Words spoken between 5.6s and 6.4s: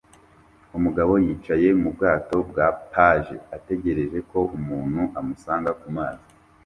ku mazi